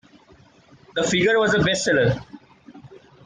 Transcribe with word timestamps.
The 0.95 1.03
figure 1.03 1.37
was 1.37 1.53
a 1.53 1.59
best 1.59 1.83
seller. 1.85 2.19